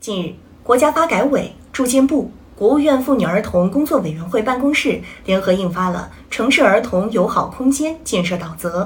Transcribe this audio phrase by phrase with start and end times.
[0.00, 8.84] 近日，国家发改委、住建部、国务院妇女儿童工作委员会办公室联合印发了《城市儿童友好空间建设导则》。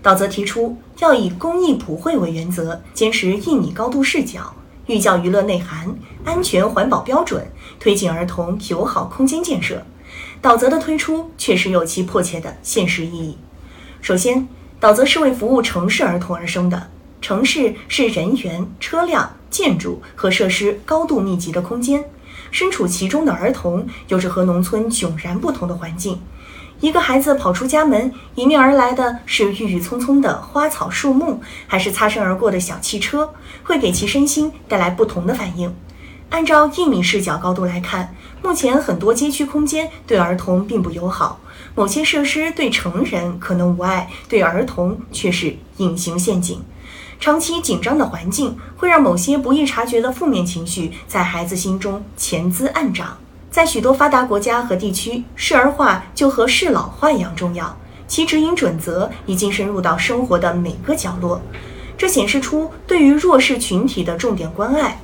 [0.00, 4.54] 导则提出，要以公益普惠为原则，坚持一米高度视角、
[4.86, 5.92] 寓教于乐内涵、
[6.24, 7.44] 安全环保标准，
[7.80, 9.82] 推进儿童友好空间建设。
[10.40, 13.36] 导则的推出确实有其迫切的现实意义。
[14.00, 14.46] 首先，
[14.78, 16.90] 导则是为服务城市儿童而生的。
[17.24, 22.04] 城市是人员、车辆、建筑和设施高度密集的空间，
[22.50, 26.20] 身处其中的儿童有着和农村迥然不同的环境。
[26.80, 35.74] 一个孩子跑出家门，迎面而来的是郁郁葱葱的花草树木，还是擦身而过的小汽车，会给其身心带来不同的反应。
[36.28, 41.40] 按照一米视角高度来看，目前很多街区空间对儿童并不友好，
[41.74, 46.62] 某些设施对成人可能无碍，对儿童却是隐形陷阱。
[47.18, 53.16] 长期紧张的环境会让某些不易察觉的负面情绪在孩子心中潜滋暗长。
[53.50, 57.76] 在许多发达国家和地区，适儿化就和适老化一样重要，
[58.08, 61.40] 其指引准则已经深入到生活的每个角落。
[61.96, 65.00] 这显示出对于弱势群体的重点关爱。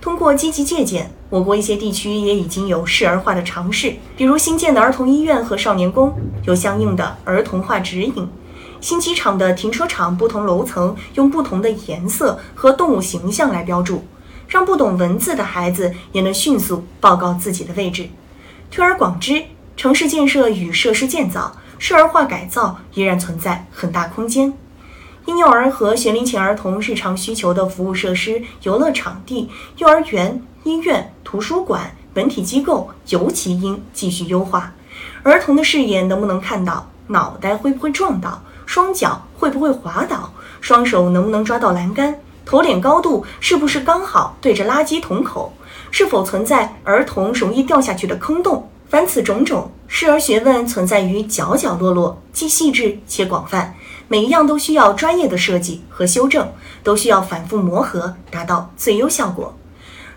[0.00, 6.10] 通过积极借鉴，我国一些地区也已经有适儿化的尝试，比如新建的儿童医院和少年宫
[6.46, 8.26] 有相应的儿童化指引。
[8.80, 14.04] 新机场的停车场不同楼层用不同的颜色和动物形象来标注，
[14.48, 18.08] 让不懂文字的孩子也能迅速报告自己的位置。
[18.70, 19.44] 推而广之，
[19.76, 24.52] 城市建设与设施建造、适儿化改造依然存在很大空间。
[25.26, 34.72] 婴幼儿和学龄前儿童日常需求的服务设施、游乐场地、幼儿园、医院、图书馆、本体机构尤其应继续优化。
[35.22, 36.86] 儿童的视野能不能看到？
[37.08, 38.40] 脑袋会不会撞到？
[38.72, 40.32] 双脚会不会滑倒？
[40.60, 42.14] 双手能不能抓到栏杆？
[42.46, 45.52] 头脸高度是不是刚好对着垃圾桶口？
[45.90, 48.70] 是否存在儿童容易掉下去的坑洞？
[48.88, 53.74] 凡此种种，适儿学问存在于角角落落，既细致且广泛，
[54.06, 56.48] 每一样都需要专业的设计和修正，
[56.84, 59.52] 都需要反复磨合，达到最优效果。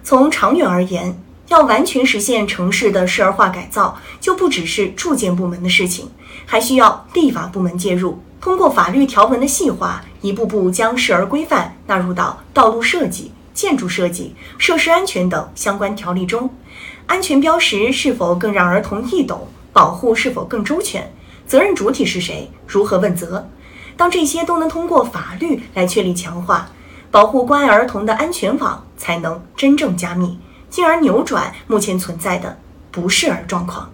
[0.03, 6.11] 从长远而言，要完全实现城市的适儿化改造，就不只是住建部门的事情，
[6.45, 8.21] 还需要立法部门介入。
[8.43, 16.53] 通过法律条文的细化，一步步将适儿规范纳入到道路设计、建筑设计、设施安全等相关条例中。
[17.07, 19.47] 安全标识是否更让儿童易懂？
[19.71, 21.09] 保护是否更周全？
[21.47, 22.51] 责任主体是谁？
[22.67, 23.47] 如何问责？
[23.95, 26.67] 当这些都能通过法律来确立强化，
[27.11, 30.37] 保护关爱儿童的安全网才能真正加密，
[30.69, 32.59] 进而扭转目前存在的
[32.91, 33.89] 不适儿状况。